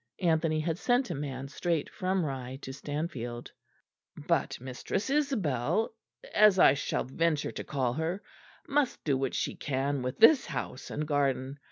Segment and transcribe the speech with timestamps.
[0.23, 3.51] (Anthony had sent a man straight from Rye to Stanfield.)
[4.17, 5.93] "But Mistress Isabel,
[6.33, 8.23] as I shall venture to call her,
[8.67, 11.59] must do what she can with this house and garden.